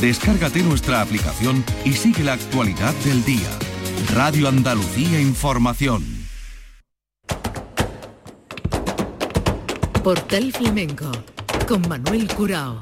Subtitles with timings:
[0.00, 3.48] Descárgate nuestra aplicación y sigue la actualidad del día.
[4.14, 6.04] Radio Andalucía Información.
[10.04, 11.10] Portal Flamenco
[11.66, 12.78] con Manuel Curao.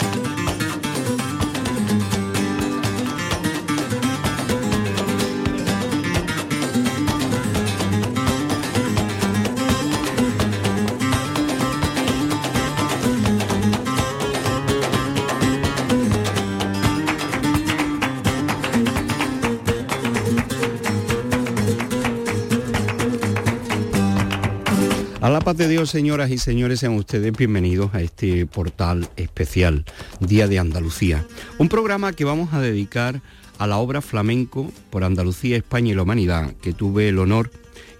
[25.44, 29.84] Paz de Dios, señoras y señores, sean ustedes bienvenidos a este portal especial,
[30.18, 31.26] Día de Andalucía.
[31.58, 33.20] Un programa que vamos a dedicar
[33.58, 37.50] a la obra flamenco por Andalucía, España y la Humanidad, que tuve el honor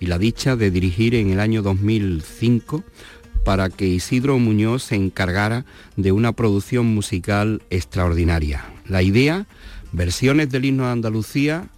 [0.01, 2.83] y la dicha de dirigir en el año 2005
[3.45, 8.65] para que Isidro Muñoz se encargara de una producción musical extraordinaria.
[8.87, 9.47] La idea,
[9.93, 11.69] versiones del himno de Andalucía,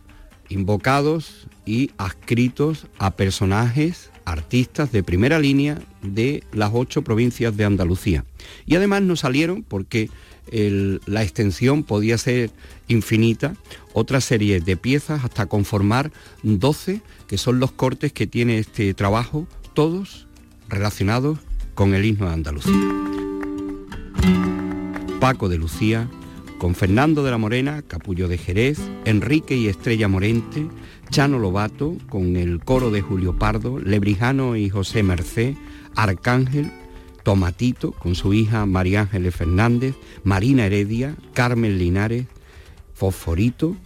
[0.48, 8.27] invocados y adscritos a personajes artistas de primera línea de las ocho provincias de Andalucía.
[8.66, 10.10] Y además nos salieron, porque
[10.50, 12.50] la extensión podía ser
[12.86, 13.56] infinita,
[13.94, 19.48] otra serie de piezas hasta conformar 12, que son los cortes que tiene este trabajo,
[19.74, 20.27] todos
[20.69, 21.38] relacionados
[21.74, 22.92] con el himno de Andalucía.
[25.20, 26.08] Paco de Lucía,
[26.58, 30.69] con Fernando de la Morena, Capullo de Jerez, Enrique y Estrella Morente,
[31.11, 35.57] Chano Lobato, con el coro de Julio Pardo, Lebrijano y José Mercé,
[35.95, 36.71] Arcángel,
[37.23, 42.27] Tomatito, con su hija María Ángeles Fernández, Marina Heredia, Carmen Linares,
[42.95, 43.77] Fosforito,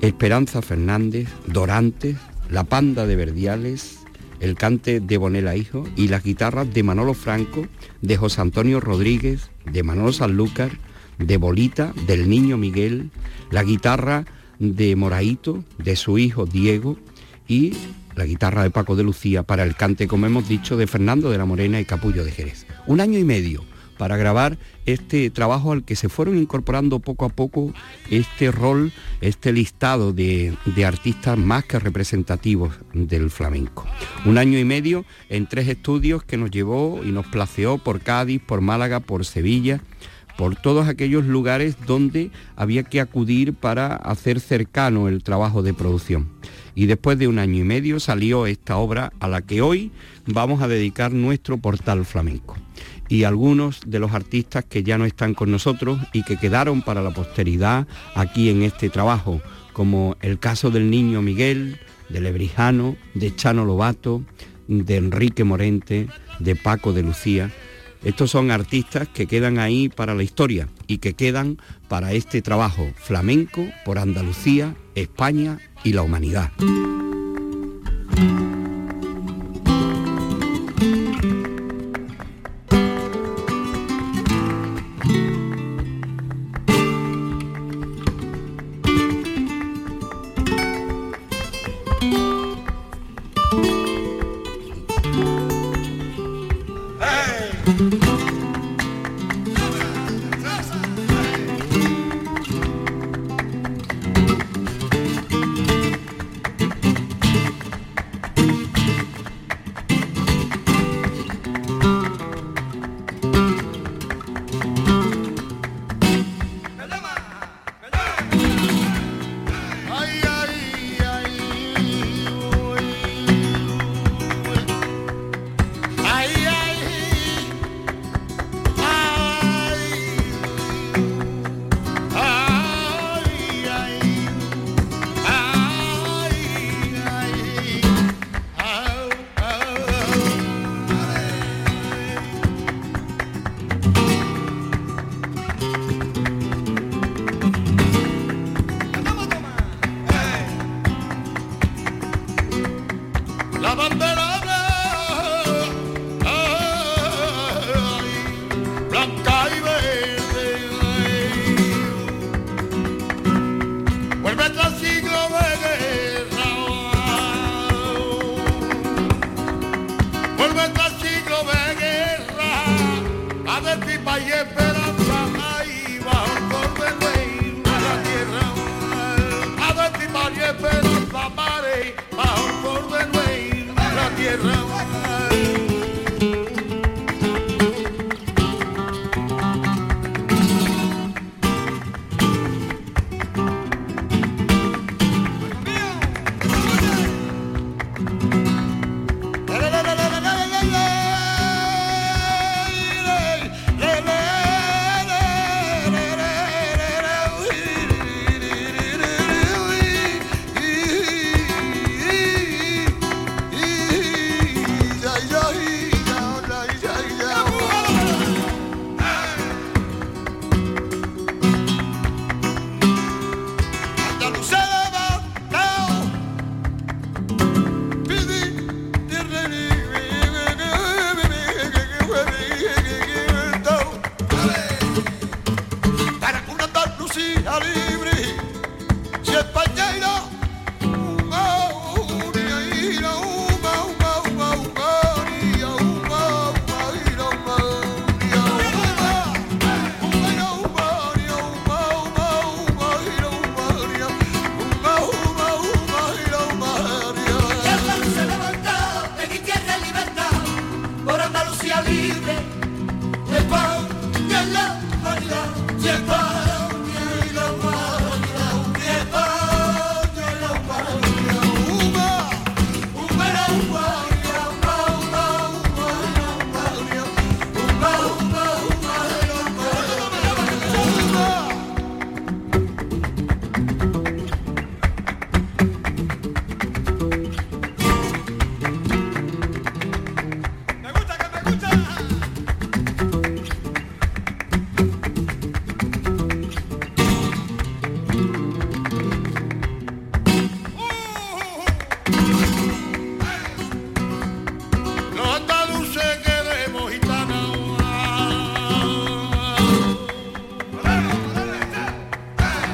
[0.00, 2.16] Esperanza Fernández, Dorantes,
[2.50, 4.00] La Panda de Verdiales,
[4.40, 7.66] el cante de Bonela Hijo y las guitarras de Manolo Franco,
[8.00, 10.70] de José Antonio Rodríguez, de Manolo Sanlúcar,
[11.18, 13.10] de Bolita, del niño Miguel,
[13.50, 14.24] la guitarra
[14.60, 16.96] de Moraito, de su hijo Diego
[17.48, 17.72] y
[18.14, 21.38] la guitarra de Paco de Lucía para el cante, como hemos dicho, de Fernando de
[21.38, 22.66] la Morena y Capullo de Jerez.
[22.86, 23.64] Un año y medio
[23.96, 27.74] para grabar este trabajo al que se fueron incorporando poco a poco
[28.10, 33.84] este rol, este listado de, de, artistas más que representativos del flamenco.
[34.24, 38.40] Un año y medio en tres estudios que nos llevó y nos placeó por Cádiz,
[38.40, 39.82] por Málaga, por Sevilla
[40.40, 46.30] por todos aquellos lugares donde había que acudir para hacer cercano el trabajo de producción.
[46.74, 49.92] Y después de un año y medio salió esta obra a la que hoy
[50.24, 52.56] vamos a dedicar nuestro portal flamenco.
[53.06, 57.02] Y algunos de los artistas que ya no están con nosotros y que quedaron para
[57.02, 59.42] la posteridad aquí en este trabajo,
[59.74, 61.76] como el caso del niño Miguel,
[62.08, 64.22] de Lebrijano, de Chano Lobato,
[64.68, 66.06] de Enrique Morente,
[66.38, 67.50] de Paco de Lucía,
[68.02, 72.90] estos son artistas que quedan ahí para la historia y que quedan para este trabajo
[72.96, 76.50] flamenco por Andalucía, España y la humanidad.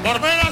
[0.06, 0.45] Por menos.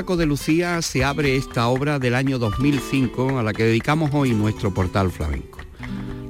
[0.00, 4.32] Paco de Lucía se abre esta obra del año 2005 a la que dedicamos hoy
[4.32, 5.58] nuestro portal flamenco.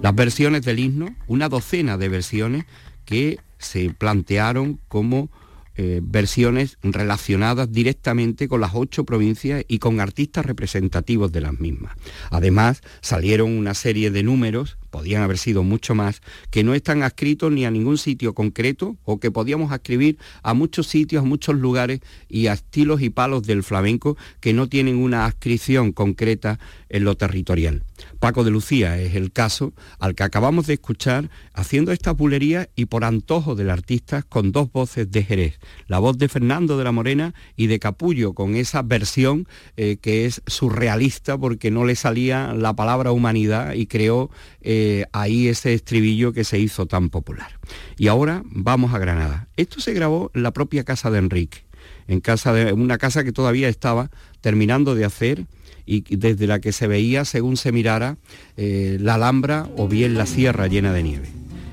[0.03, 2.65] Las versiones del himno, una docena de versiones
[3.05, 5.31] que se plantearon como
[5.77, 11.97] eh, versiones relacionadas directamente con las ocho provincias y con artistas representativos de las mismas.
[12.33, 16.21] Además, salieron una serie de números podían haber sido mucho más,
[16.51, 20.87] que no están adscritos ni a ningún sitio concreto o que podíamos escribir a muchos
[20.87, 25.25] sitios, a muchos lugares y a estilos y palos del flamenco que no tienen una
[25.25, 27.85] adscripción concreta en lo territorial.
[28.21, 32.85] Paco de Lucía es el caso al que acabamos de escuchar haciendo esta bulería y
[32.85, 36.93] por antojo del artista con dos voces de Jerez, la voz de Fernando de la
[36.93, 39.49] Morena y de Capullo con esa versión
[39.79, 45.49] eh, que es surrealista porque no le salía la palabra humanidad y creó eh, ahí
[45.49, 47.59] ese estribillo que se hizo tan popular.
[47.97, 49.49] Y ahora vamos a Granada.
[49.57, 51.65] Esto se grabó en la propia casa de Enrique,
[52.07, 54.11] en casa de una casa que todavía estaba
[54.43, 55.47] terminando de hacer
[55.91, 58.17] y desde la que se veía, según se mirara,
[58.57, 61.29] eh, la Alhambra o bien la sierra llena de nieve.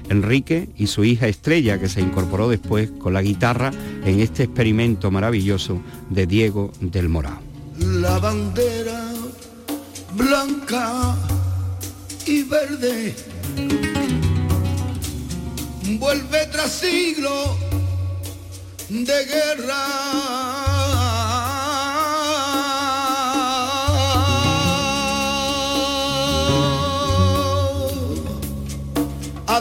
[0.09, 3.71] Enrique y su hija Estrella, que se incorporó después con la guitarra
[4.05, 7.39] en este experimento maravilloso de Diego del Morao.
[7.79, 9.13] La bandera
[10.15, 11.15] blanca
[12.25, 13.15] y verde
[16.00, 17.55] vuelve tras siglo
[18.89, 20.66] de guerra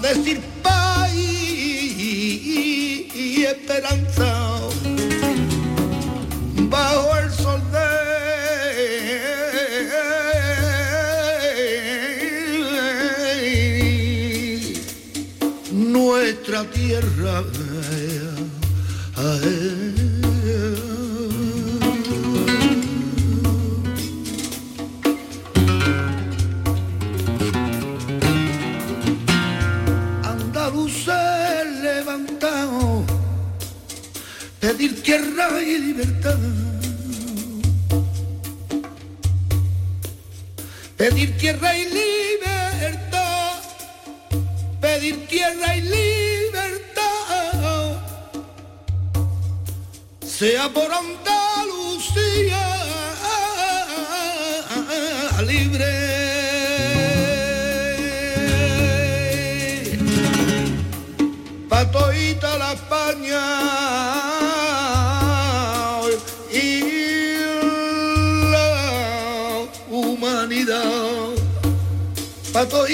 [0.00, 4.60] decir paz y esperanza
[6.68, 7.78] bajo el sol de
[15.72, 17.42] nuestra tierra.
[35.06, 36.36] Tierra y libertad.
[40.96, 43.62] Pedir tierra y libertad.
[44.80, 47.12] Pedir tierra y libertad.
[50.26, 52.64] Sea por Andalucía
[55.46, 55.92] libre.
[61.68, 63.65] Patoita la España.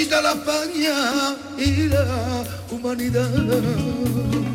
[0.01, 4.52] Toda la España y la humanidad.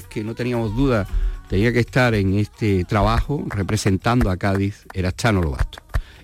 [0.00, 1.06] Que no teníamos duda
[1.48, 5.80] tenía que estar en este trabajo representando a Cádiz era Chano Lobato.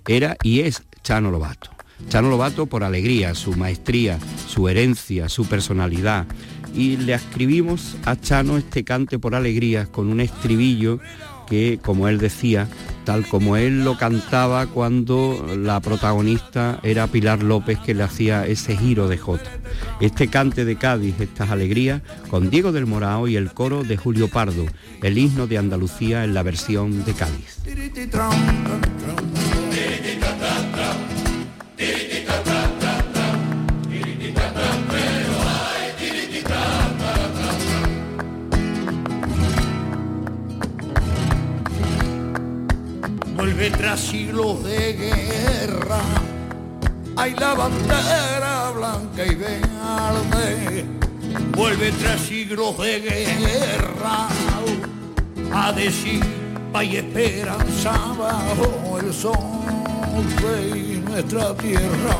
[0.07, 1.69] Era y es Chano Lobato.
[2.07, 6.25] Chano Lobato por alegría, su maestría, su herencia, su personalidad.
[6.73, 10.99] Y le escribimos a Chano este cante por alegría con un estribillo
[11.49, 12.67] que, como él decía,
[13.05, 18.77] tal como él lo cantaba cuando la protagonista era Pilar López que le hacía ese
[18.77, 19.49] giro de jota.
[19.99, 24.27] Este cante de Cádiz, estas alegrías, con Diego del Morao y el coro de Julio
[24.27, 24.65] Pardo,
[25.01, 27.59] el himno de Andalucía en la versión de Cádiz.
[43.59, 45.99] Vuelve tras siglos de guerra.
[47.17, 50.85] Hay la bandera blanca y verde,
[51.57, 54.29] vuelve tras siglos de guerra.
[55.53, 56.23] A decir
[56.81, 59.33] y esperanza bajo el sol
[60.41, 62.17] de nuestra tierra.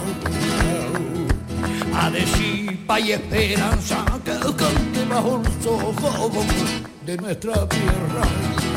[1.95, 6.45] A decir y esperanza que cante bajo los ojos
[7.05, 8.68] de nuestra tierra.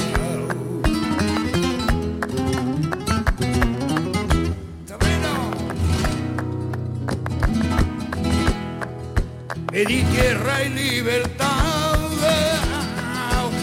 [9.73, 11.97] di tierra y libertad,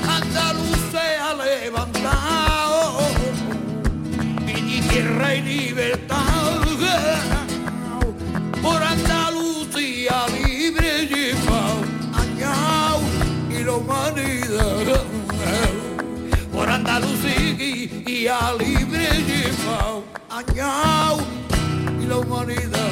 [0.08, 3.00] Andaluz se ha levantado,
[4.46, 6.62] di tierra y libertad,
[8.60, 11.84] por Andalucía libre llevado,
[12.16, 12.56] allá
[13.52, 15.04] y la humanidad,
[16.52, 21.14] por Andalucía libre llevado, allá
[22.02, 22.89] y la humanidad.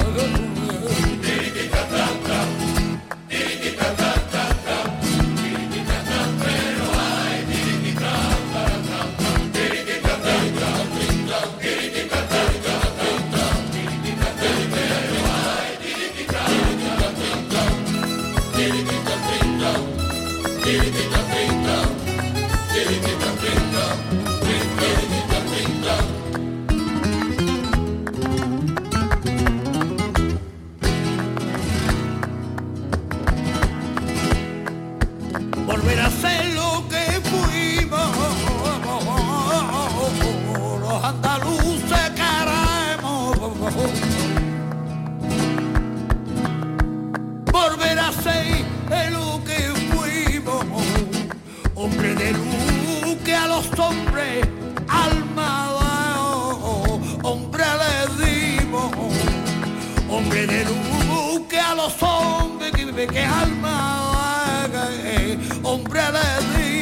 [63.18, 64.68] Que, alma
[65.04, 66.28] eh, hombre le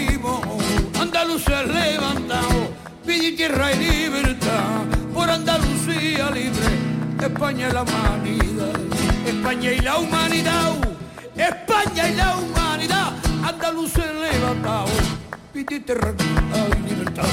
[0.10, 0.42] dimos.
[1.00, 2.60] Andalucía levantado,
[3.06, 6.70] pide tierra y libertad por Andalucía libre,
[7.22, 8.76] España y la humanidad,
[9.26, 10.74] España y la humanidad,
[11.38, 14.88] España y la humanidad, Andalucía levantado,
[15.54, 17.26] pide tierra y libertad.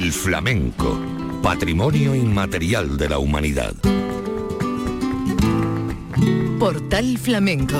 [0.00, 0.98] El flamenco,
[1.42, 3.74] patrimonio inmaterial de la humanidad.
[6.58, 7.76] Portal Flamenco.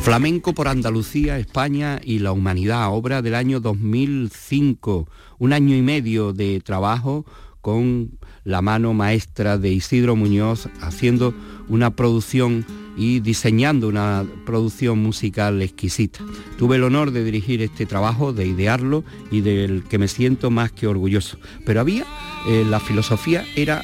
[0.00, 5.08] Flamenco por Andalucía, España y la humanidad, obra del año 2005,
[5.38, 7.24] un año y medio de trabajo
[7.60, 11.34] con la mano maestra de Isidro Muñoz haciendo
[11.68, 16.20] una producción y diseñando una producción musical exquisita.
[16.58, 20.72] Tuve el honor de dirigir este trabajo, de idearlo y del que me siento más
[20.72, 21.38] que orgulloso.
[21.64, 22.04] Pero había,
[22.48, 23.82] eh, la filosofía era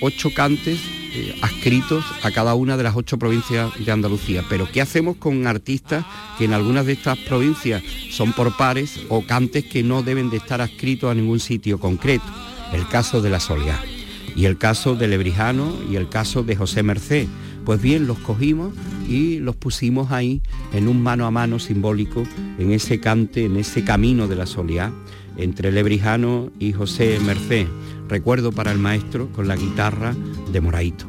[0.00, 0.80] ocho cantes
[1.12, 4.44] eh, adscritos a cada una de las ocho provincias de Andalucía.
[4.48, 6.04] Pero ¿qué hacemos con artistas
[6.38, 10.36] que en algunas de estas provincias son por pares o cantes que no deben de
[10.36, 12.26] estar adscritos a ningún sitio concreto?
[12.72, 13.80] El caso de la Soleá
[14.36, 17.26] y el caso de Lebrijano y el caso de José Merced.
[17.66, 18.72] Pues bien, los cogimos
[19.08, 20.40] y los pusimos ahí
[20.72, 22.22] en un mano a mano simbólico,
[22.60, 24.92] en ese cante, en ese camino de la Soleá,
[25.36, 27.66] entre Lebrijano y José Merced.
[28.08, 30.14] Recuerdo para el maestro con la guitarra
[30.52, 31.06] de Moraito.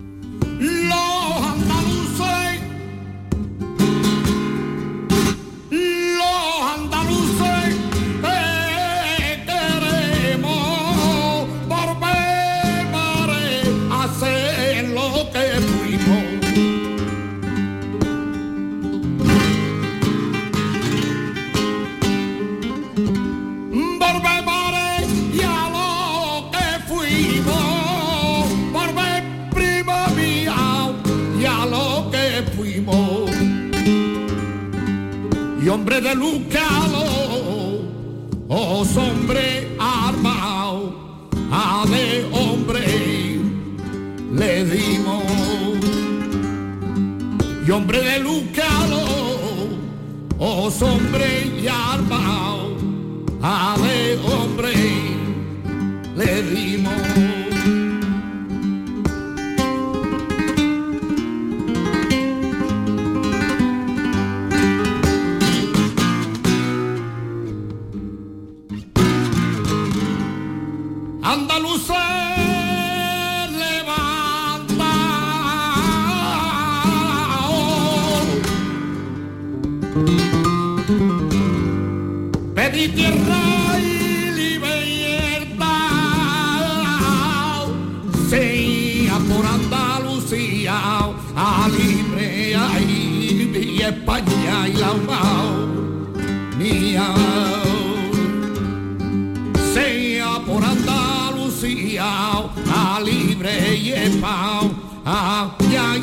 [105.67, 105.97] Andalucía, a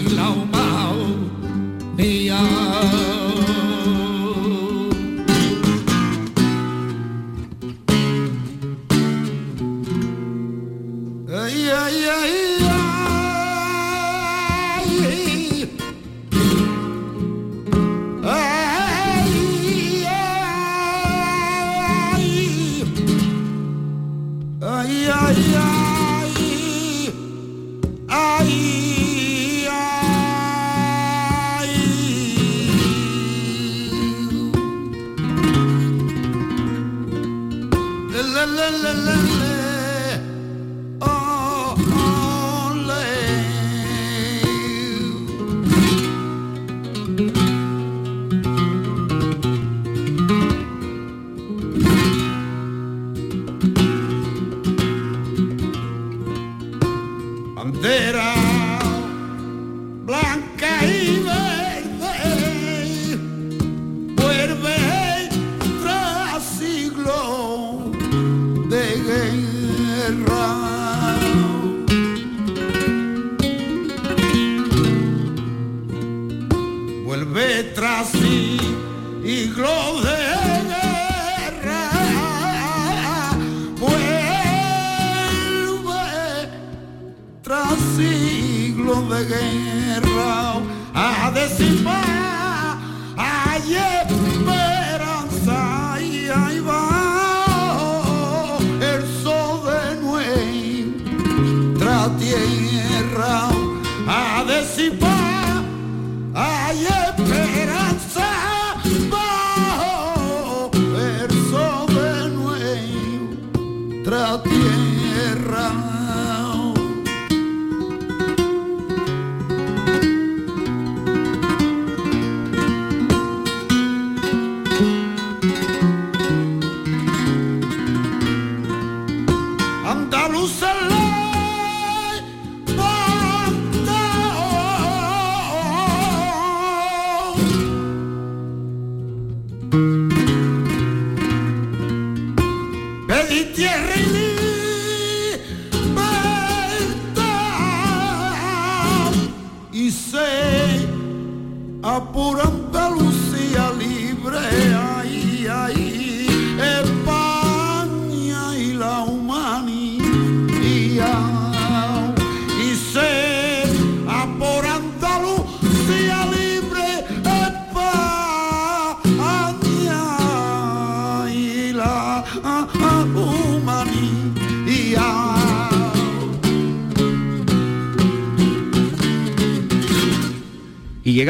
[1.96, 2.63] libre y en paz,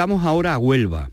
[0.04, 1.08] llegamos ahora a Huelva,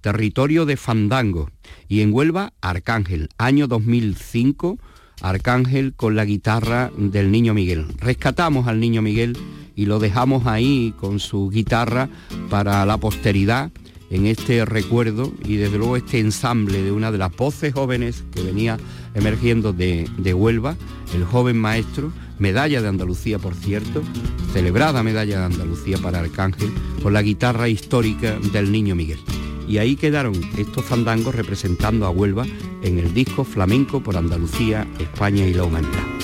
[0.00, 1.50] territorio de Fandango,
[1.88, 4.78] y en Huelva, Arcángel, año 2005,
[5.20, 7.84] Arcángel con la guitarra del Niño Miguel.
[7.98, 9.36] Rescatamos al Niño Miguel
[9.76, 12.08] y lo dejamos ahí con su guitarra
[12.48, 13.70] para la posteridad
[14.08, 18.42] en este recuerdo y desde luego este ensamble de una de las voces jóvenes que
[18.42, 18.78] venía
[19.12, 20.76] emergiendo de, de Huelva,
[21.14, 24.02] el joven maestro, medalla de Andalucía, por cierto,
[24.52, 26.72] celebrada medalla de Andalucía para Arcángel,
[27.02, 29.20] con la guitarra histórica del Niño Miguel.
[29.68, 32.44] Y ahí quedaron estos fandangos representando a Huelva
[32.82, 36.19] en el disco Flamenco por Andalucía, España y la Humanidad.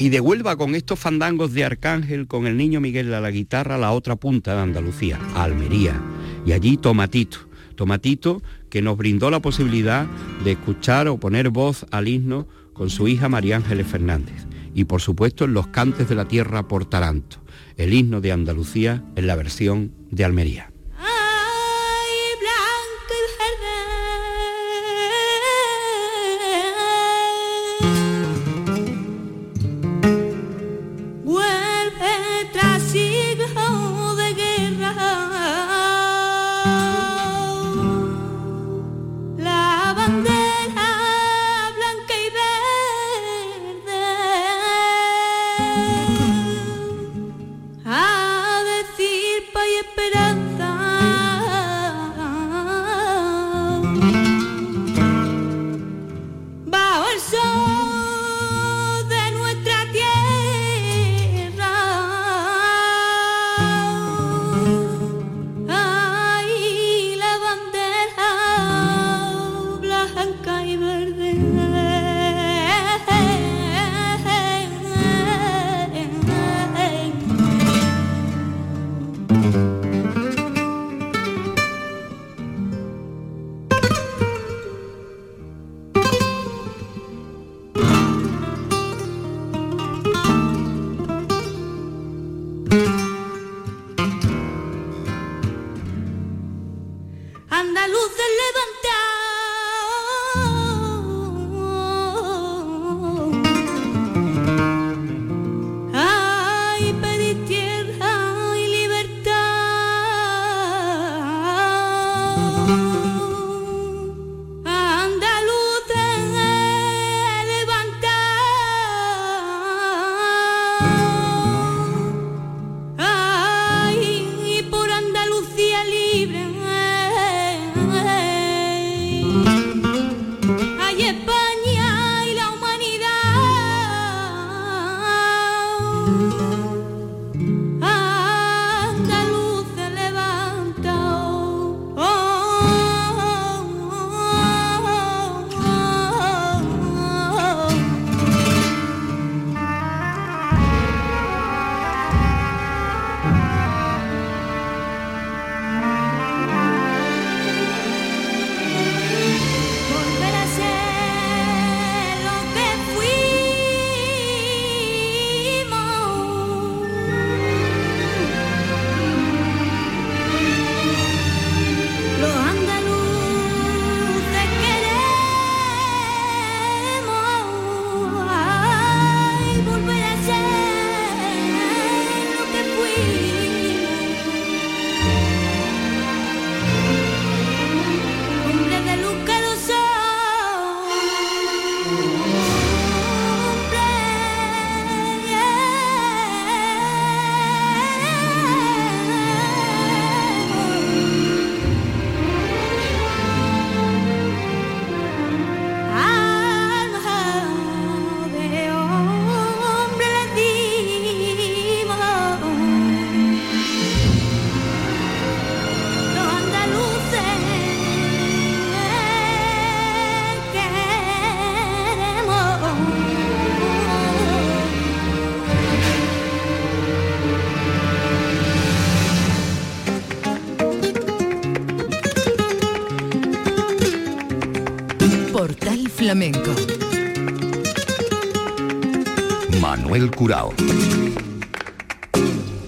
[0.00, 3.76] Y de Huelva con estos fandangos de Arcángel, con el niño Miguel a la guitarra,
[3.76, 6.00] la otra punta de Andalucía, Almería.
[6.46, 7.40] Y allí Tomatito.
[7.74, 10.06] Tomatito que nos brindó la posibilidad
[10.42, 14.46] de escuchar o poner voz al himno con su hija María Ángeles Fernández.
[14.74, 17.36] Y por supuesto en los cantes de la tierra por Taranto,
[17.76, 20.69] el himno de Andalucía en la versión de Almería.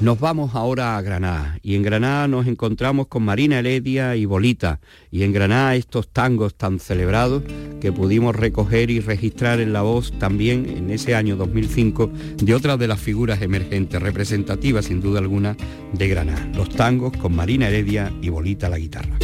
[0.00, 4.80] Nos vamos ahora a Granada y en Granada nos encontramos con Marina Heredia y Bolita
[5.10, 7.42] y en Granada estos tangos tan celebrados
[7.78, 12.78] que pudimos recoger y registrar en la voz también en ese año 2005 de otras
[12.78, 15.54] de las figuras emergentes representativas sin duda alguna
[15.92, 19.18] de Granada, los tangos con Marina Heredia y Bolita la guitarra.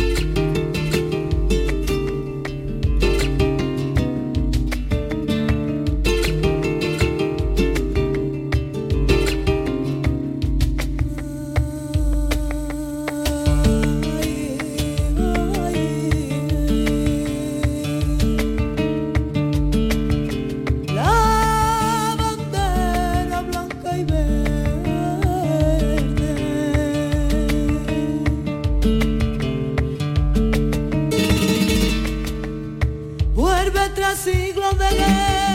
[34.16, 35.47] siglos de guerra.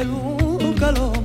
[0.00, 1.19] peluca lo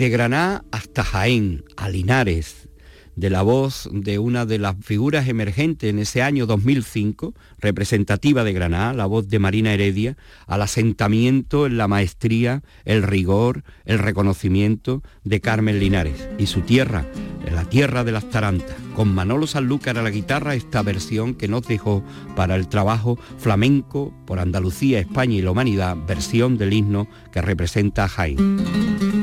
[0.00, 2.70] de Granada hasta Jaén, a Linares,
[3.16, 8.54] de la voz de una de las figuras emergentes en ese año 2005, representativa de
[8.54, 15.02] Granada, la voz de Marina Heredia, al asentamiento en la maestría, el rigor, el reconocimiento
[15.22, 17.04] de Carmen Linares y su tierra,
[17.52, 21.68] la tierra de las tarantas, con Manolo Sanlúcar a la guitarra, esta versión que nos
[21.68, 22.02] dejó
[22.34, 28.04] para el trabajo flamenco por Andalucía, España y la humanidad, versión del himno que representa
[28.04, 29.19] a Jaén.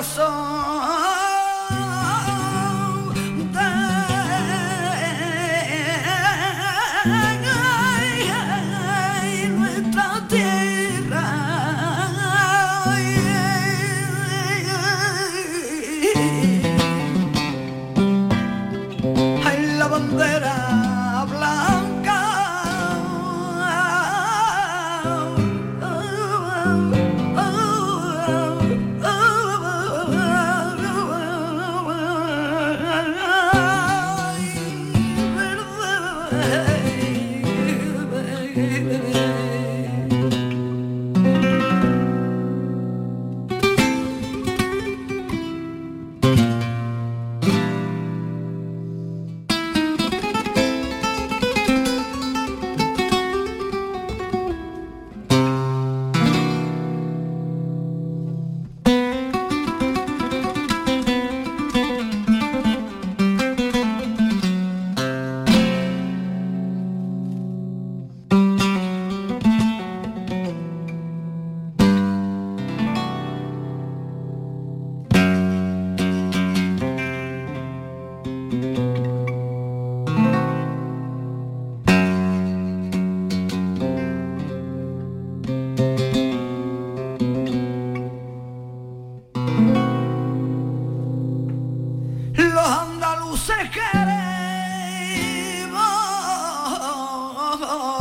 [0.00, 0.41] esfuerzo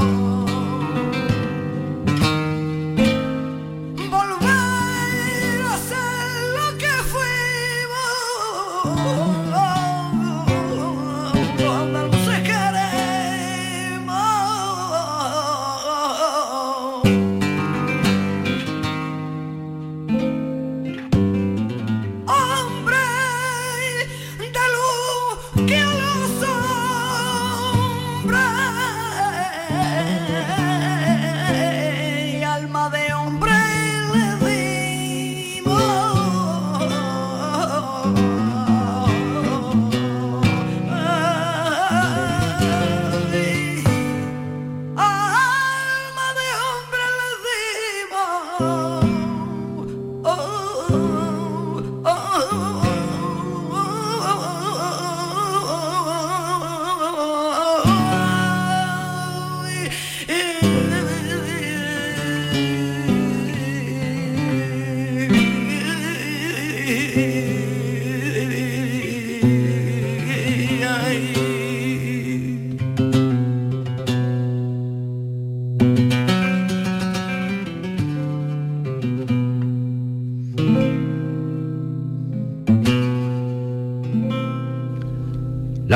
[0.04, 0.31] Oh.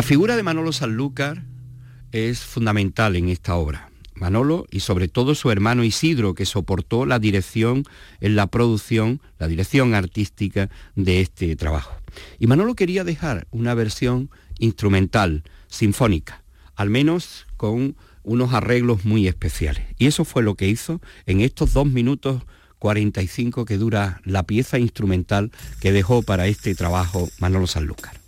[0.06, 1.46] Figura de Manolo Sanlúcar
[2.12, 3.90] es fundamental en esta obra.
[4.14, 7.86] Manolo y sobre todo su hermano Isidro, que soportó la dirección
[8.22, 11.96] en la producción, la dirección artística de este trabajo.
[12.38, 14.30] Y Manolo quería dejar una versión
[14.60, 16.44] instrumental, sinfónica,
[16.76, 19.86] al menos con unos arreglos muy especiales.
[19.98, 22.44] Y eso fue lo que hizo en estos dos minutos
[22.78, 25.52] 45 que dura la pieza instrumental
[25.82, 28.25] que dejó para este trabajo Manolo Sanlúcar.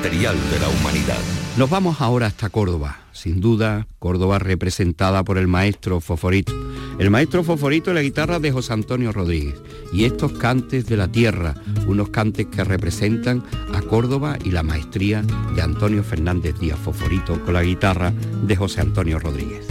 [0.00, 1.18] Material de la humanidad.
[1.58, 6.54] Nos vamos ahora hasta Córdoba, sin duda, Córdoba representada por el maestro Foforito.
[6.98, 9.60] El maestro Foforito en la guitarra de José Antonio Rodríguez.
[9.92, 11.54] Y estos cantes de la tierra,
[11.86, 13.44] unos cantes que representan
[13.74, 15.20] a Córdoba y la maestría
[15.54, 18.10] de Antonio Fernández Díaz Foforito con la guitarra
[18.42, 19.66] de José Antonio Rodríguez.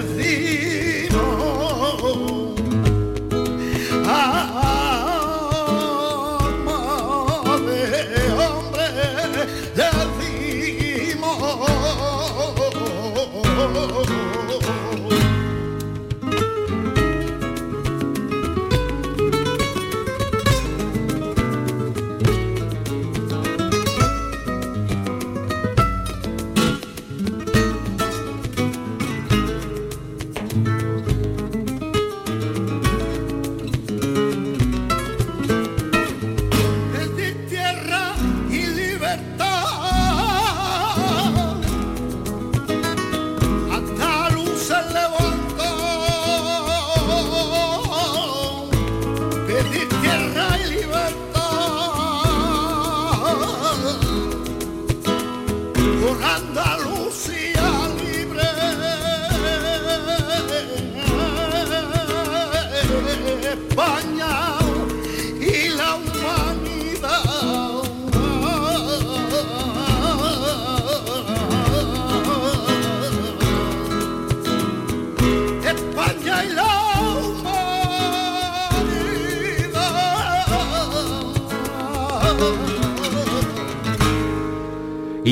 [0.00, 0.57] live.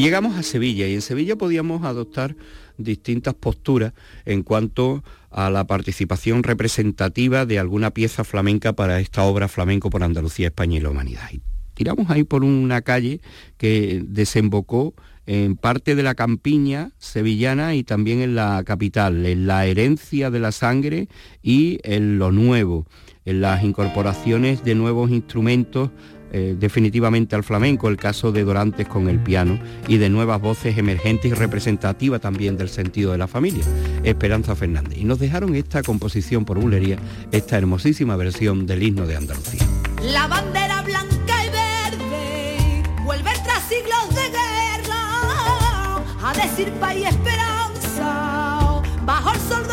[0.06, 2.36] Llegamos a Sevilla y en Sevilla podíamos adoptar
[2.78, 3.92] distintas posturas
[4.24, 5.02] en cuanto
[5.32, 10.78] a la participación representativa de alguna pieza flamenca para esta obra Flamenco por Andalucía, España
[10.78, 11.28] y la Humanidad.
[11.32, 11.40] Y
[11.74, 13.20] tiramos ahí por una calle
[13.56, 14.94] que desembocó
[15.26, 20.38] en parte de la campiña sevillana y también en la capital, en la herencia de
[20.38, 21.08] la sangre
[21.42, 22.86] y en lo nuevo,
[23.24, 25.90] en las incorporaciones de nuevos instrumentos
[26.32, 29.58] eh, definitivamente al flamenco, el caso de Dorantes con el piano
[29.88, 33.64] y de nuevas voces emergentes y representativas también del sentido de la familia,
[34.02, 34.98] Esperanza Fernández.
[34.98, 36.98] Y nos dejaron esta composición por bulería,
[37.32, 39.62] esta hermosísima versión del himno de Andalucía.
[40.02, 48.82] La bandera blanca y verde vuelve tras siglos de guerra a decir paz y esperanza
[49.04, 49.65] bajo el sol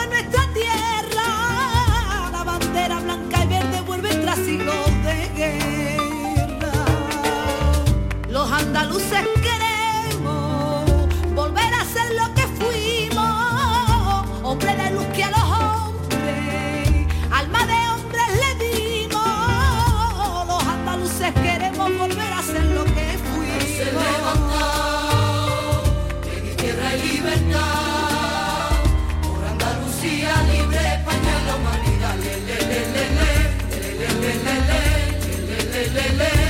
[8.54, 10.86] andaluces queremos
[11.34, 17.80] volver a ser lo que fuimos, hombre de luz que a los hombres, alma de
[17.92, 23.64] hombres le dimos, los andaluces queremos volver a ser lo que fuimos.
[23.64, 23.90] Se
[26.38, 28.70] en tierra y libertad,
[29.24, 31.36] por Andalucía libre, España
[32.24, 34.84] le, le, le, le, le, le, le, le, le, le,
[35.48, 36.43] le, le, le, le,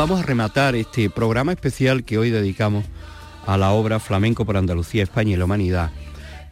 [0.00, 2.86] vamos a rematar este programa especial que hoy dedicamos
[3.46, 5.90] a la obra Flamenco por Andalucía, España y la Humanidad,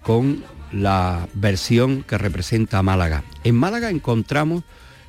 [0.02, 3.24] con la versión que representa a Málaga.
[3.44, 4.64] En Málaga encontramos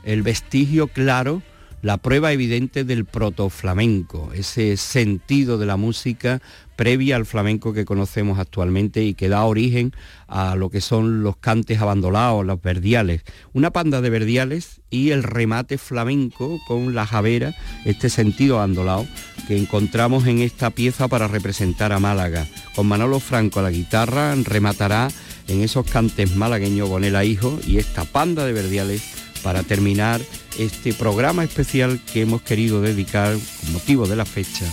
[0.05, 1.41] el vestigio claro,
[1.81, 6.41] la prueba evidente del protoflamenco, ese sentido de la música
[6.79, 9.91] previa al flamenco que conocemos actualmente y que da origen
[10.29, 13.23] a lo que son los cantes abandonados, los verdiales.
[13.51, 17.53] Una panda de verdiales y el remate flamenco con la javera,
[17.83, 19.05] este sentido abandolado
[19.45, 22.47] que encontramos en esta pieza para representar a Málaga.
[22.75, 25.09] Con Manolo Franco a la guitarra rematará
[25.49, 29.03] en esos cantes malagueños Bonela Hijo y esta panda de verdiales
[29.43, 30.21] para terminar
[30.57, 34.65] este programa especial que hemos querido dedicar con motivo de la fecha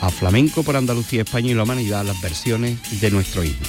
[0.00, 3.66] a Flamenco por Andalucía, España y la Humanidad, las versiones de nuestro himno.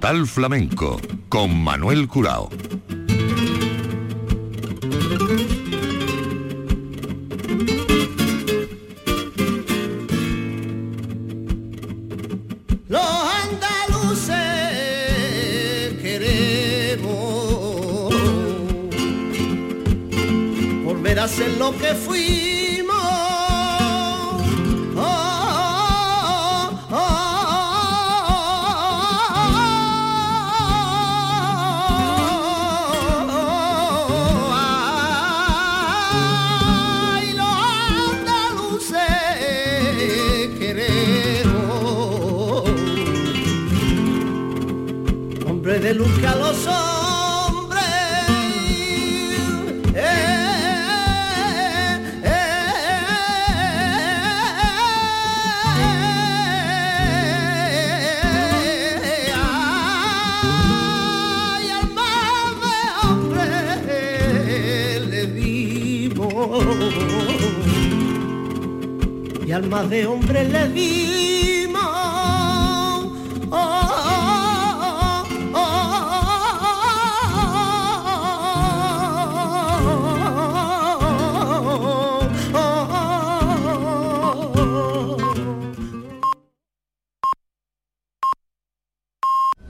[0.00, 0.98] Portal Flamenco
[1.28, 2.48] con Manuel Curao.